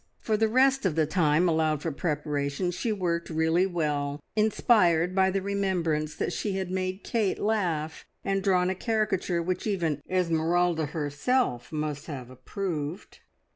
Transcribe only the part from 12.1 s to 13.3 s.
approved.